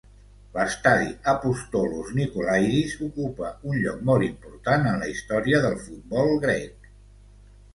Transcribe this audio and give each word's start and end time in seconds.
L'estadi 0.53 1.09
Apostolos 1.33 2.09
Nikolaidis 2.19 2.95
ocupa 3.09 3.51
un 3.73 3.77
lloc 3.83 4.01
molt 4.11 4.27
important 4.31 4.89
en 4.95 4.99
la 5.05 5.11
història 5.13 5.61
del 5.67 5.81
futbol 5.87 6.33
grec. 6.49 6.91